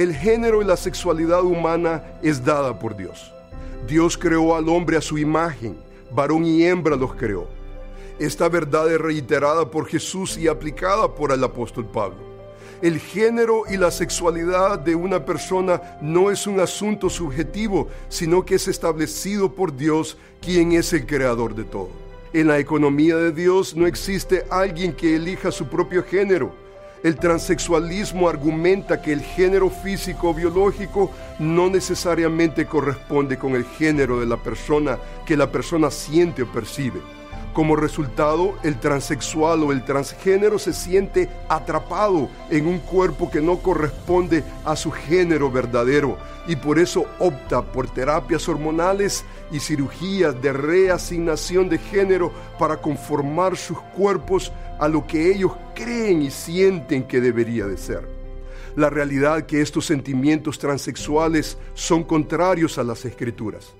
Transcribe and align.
El 0.00 0.14
género 0.14 0.62
y 0.62 0.64
la 0.64 0.78
sexualidad 0.78 1.44
humana 1.44 2.02
es 2.22 2.42
dada 2.42 2.78
por 2.78 2.96
Dios. 2.96 3.34
Dios 3.86 4.16
creó 4.16 4.56
al 4.56 4.66
hombre 4.70 4.96
a 4.96 5.02
su 5.02 5.18
imagen, 5.18 5.76
varón 6.10 6.46
y 6.46 6.64
hembra 6.64 6.96
los 6.96 7.14
creó. 7.14 7.46
Esta 8.18 8.48
verdad 8.48 8.90
es 8.90 8.98
reiterada 8.98 9.70
por 9.70 9.86
Jesús 9.86 10.38
y 10.38 10.48
aplicada 10.48 11.14
por 11.14 11.32
el 11.32 11.44
apóstol 11.44 11.84
Pablo. 11.84 12.16
El 12.80 12.98
género 12.98 13.64
y 13.68 13.76
la 13.76 13.90
sexualidad 13.90 14.78
de 14.78 14.94
una 14.94 15.22
persona 15.26 15.98
no 16.00 16.30
es 16.30 16.46
un 16.46 16.60
asunto 16.60 17.10
subjetivo, 17.10 17.88
sino 18.08 18.42
que 18.42 18.54
es 18.54 18.68
establecido 18.68 19.54
por 19.54 19.76
Dios, 19.76 20.16
quien 20.40 20.72
es 20.72 20.94
el 20.94 21.04
creador 21.04 21.54
de 21.54 21.64
todo. 21.64 21.90
En 22.32 22.46
la 22.46 22.58
economía 22.58 23.16
de 23.16 23.32
Dios 23.32 23.76
no 23.76 23.86
existe 23.86 24.46
alguien 24.48 24.94
que 24.94 25.16
elija 25.16 25.52
su 25.52 25.66
propio 25.66 26.02
género. 26.02 26.54
El 27.02 27.16
transexualismo 27.16 28.28
argumenta 28.28 29.00
que 29.00 29.12
el 29.12 29.22
género 29.22 29.70
físico 29.70 30.30
o 30.30 30.34
biológico 30.34 31.10
no 31.38 31.70
necesariamente 31.70 32.66
corresponde 32.66 33.38
con 33.38 33.54
el 33.54 33.64
género 33.64 34.20
de 34.20 34.26
la 34.26 34.36
persona 34.36 34.98
que 35.24 35.36
la 35.36 35.50
persona 35.50 35.90
siente 35.90 36.42
o 36.42 36.52
percibe. 36.52 37.00
Como 37.52 37.74
resultado, 37.74 38.54
el 38.62 38.78
transexual 38.78 39.64
o 39.64 39.72
el 39.72 39.84
transgénero 39.84 40.58
se 40.58 40.72
siente 40.72 41.28
atrapado 41.48 42.28
en 42.48 42.66
un 42.68 42.78
cuerpo 42.78 43.28
que 43.28 43.40
no 43.40 43.58
corresponde 43.58 44.44
a 44.64 44.76
su 44.76 44.92
género 44.92 45.50
verdadero 45.50 46.16
y 46.46 46.54
por 46.54 46.78
eso 46.78 47.06
opta 47.18 47.60
por 47.62 47.92
terapias 47.92 48.48
hormonales 48.48 49.24
y 49.50 49.58
cirugías 49.58 50.40
de 50.40 50.52
reasignación 50.52 51.68
de 51.68 51.78
género 51.78 52.32
para 52.56 52.76
conformar 52.76 53.56
sus 53.56 53.80
cuerpos 53.96 54.52
a 54.78 54.86
lo 54.86 55.04
que 55.04 55.32
ellos 55.32 55.52
creen 55.74 56.22
y 56.22 56.30
sienten 56.30 57.02
que 57.02 57.20
debería 57.20 57.66
de 57.66 57.76
ser. 57.76 58.08
La 58.76 58.90
realidad 58.90 59.46
que 59.46 59.60
estos 59.60 59.86
sentimientos 59.86 60.60
transexuales 60.60 61.58
son 61.74 62.04
contrarios 62.04 62.78
a 62.78 62.84
las 62.84 63.04
escrituras. 63.04 63.74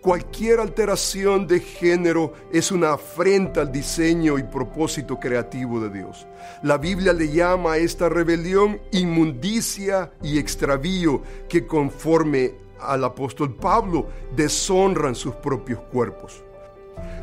Cualquier 0.00 0.60
alteración 0.60 1.46
de 1.46 1.60
género 1.60 2.32
es 2.50 2.72
una 2.72 2.94
afrenta 2.94 3.60
al 3.60 3.70
diseño 3.70 4.38
y 4.38 4.42
propósito 4.44 5.20
creativo 5.20 5.78
de 5.78 5.90
Dios. 5.90 6.26
La 6.62 6.78
Biblia 6.78 7.12
le 7.12 7.30
llama 7.30 7.72
a 7.72 7.76
esta 7.76 8.08
rebelión 8.08 8.80
inmundicia 8.92 10.10
y 10.22 10.38
extravío 10.38 11.20
que 11.50 11.66
conforme 11.66 12.54
al 12.80 13.04
apóstol 13.04 13.54
Pablo 13.54 14.06
deshonran 14.34 15.14
sus 15.14 15.34
propios 15.34 15.80
cuerpos. 15.92 16.42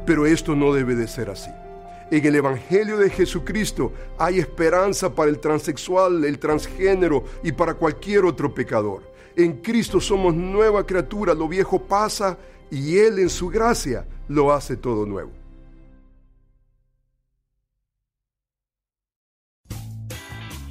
Pero 0.05 0.27
esto 0.27 0.55
no 0.55 0.71
debe 0.71 0.93
de 0.93 1.07
ser 1.07 1.31
así. 1.31 1.49
En 2.11 2.23
el 2.23 2.35
Evangelio 2.35 2.97
de 2.97 3.09
Jesucristo 3.09 3.91
hay 4.19 4.37
esperanza 4.37 5.15
para 5.15 5.31
el 5.31 5.39
transexual, 5.39 6.23
el 6.23 6.37
transgénero 6.37 7.23
y 7.41 7.53
para 7.53 7.73
cualquier 7.73 8.23
otro 8.23 8.53
pecador. 8.53 9.01
En 9.35 9.61
Cristo 9.61 9.99
somos 9.99 10.35
nueva 10.35 10.85
criatura, 10.85 11.33
lo 11.33 11.47
viejo 11.47 11.79
pasa 11.79 12.37
y 12.71 12.97
Él 12.97 13.19
en 13.19 13.29
su 13.29 13.47
gracia 13.47 14.05
lo 14.27 14.51
hace 14.51 14.75
todo 14.75 15.05
nuevo. 15.05 15.31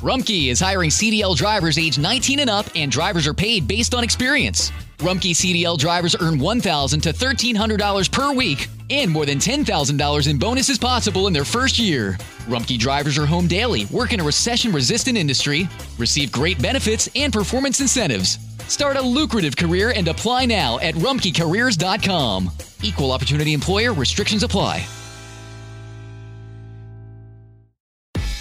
Rumkey 0.00 0.50
is 0.50 0.60
hiring 0.60 0.90
CDL 0.90 1.34
drivers 1.36 1.78
age 1.78 1.98
19 1.98 2.40
and 2.40 2.50
up, 2.50 2.66
and 2.76 2.92
drivers 2.92 3.26
are 3.26 3.34
paid 3.34 3.66
based 3.66 3.94
on 3.94 4.04
experience. 4.04 4.70
Rumkey 4.98 5.32
CDL 5.32 5.78
drivers 5.78 6.14
earn 6.20 6.38
1,000 6.38 7.00
to 7.00 7.12
$1,300 7.12 8.12
per 8.12 8.32
week, 8.32 8.68
and 8.90 9.10
more 9.10 9.26
than 9.26 9.38
$10,000 9.38 10.30
in 10.30 10.38
bonuses 10.38 10.78
possible 10.78 11.26
in 11.26 11.32
their 11.32 11.44
first 11.44 11.78
year. 11.78 12.12
Rumkey 12.46 12.78
drivers 12.78 13.18
are 13.18 13.26
home 13.26 13.46
daily, 13.46 13.86
work 13.86 14.12
in 14.12 14.20
a 14.20 14.24
recession 14.24 14.72
resistant 14.72 15.18
industry, 15.18 15.68
receive 15.98 16.30
great 16.32 16.60
benefits 16.62 17.08
and 17.16 17.32
performance 17.32 17.80
incentives. 17.80 18.38
Start 18.68 18.96
a 18.96 19.02
lucrative 19.02 19.56
career 19.56 19.92
and 19.94 20.08
apply 20.08 20.46
now 20.46 20.78
at 20.80 20.94
rumkeycareers.com. 20.94 22.50
Equal 22.82 23.12
opportunity 23.12 23.52
employer 23.52 23.92
restrictions 23.92 24.42
apply. 24.42 24.86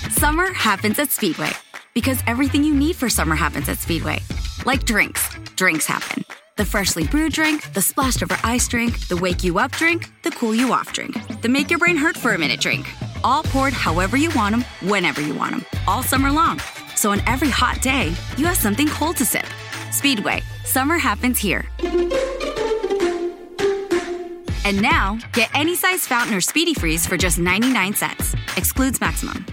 Summer 0.09 0.51
happens 0.53 0.97
at 1.00 1.12
Speedway 1.12 1.51
because 1.94 2.19
everything 2.25 2.63
you 2.63 2.73
need 2.73 2.95
for 2.95 3.09
summer 3.09 3.35
happens 3.35 3.69
at 3.69 3.77
Speedway. 3.79 4.19
Like 4.66 4.85
drinks, 4.85 5.29
drinks 5.56 5.85
happen. 5.85 6.23
The 6.58 6.64
freshly 6.64 7.06
brewed 7.06 7.34
drink, 7.34 7.74
the 7.74 7.82
splashed 7.82 8.24
over 8.24 8.38
ice 8.42 8.66
drink, 8.70 9.10
the 9.10 9.18
wake 9.18 9.44
you 9.44 9.60
up 9.60 9.74
drink, 9.74 10.10
the 10.24 10.32
cool 10.32 10.56
you 10.56 10.72
off 10.72 10.94
drink, 10.94 11.18
the 11.42 11.50
make 11.50 11.70
your 11.70 11.80
brain 11.80 11.98
hurt 11.98 12.16
for 12.16 12.34
a 12.34 12.38
minute 12.38 12.62
drink. 12.62 12.88
All 13.26 13.44
poured 13.44 13.74
however 13.74 14.16
you 14.16 14.30
want 14.36 14.56
them, 14.56 14.90
whenever 14.90 15.20
you 15.20 15.36
want 15.36 15.52
them, 15.52 15.66
all 15.86 16.02
summer 16.02 16.32
long. 16.32 16.62
So 16.96 17.12
on 17.12 17.20
every 17.28 17.50
hot 17.50 17.82
day, 17.82 18.14
you 18.38 18.46
have 18.46 18.56
something 18.56 18.88
cold 18.88 19.18
to 19.18 19.26
sip. 19.26 19.46
Speedway, 19.92 20.44
summer 20.64 20.98
happens 20.98 21.40
here. 21.40 21.66
And 24.64 24.82
now, 24.82 25.20
get 25.34 25.50
any 25.54 25.76
size 25.76 26.08
fountain 26.08 26.34
or 26.34 26.42
speedy 26.42 26.74
freeze 26.74 27.06
for 27.06 27.18
just 27.18 27.38
99 27.38 27.96
cents. 27.96 28.34
Excludes 28.56 29.02
maximum. 29.02 29.46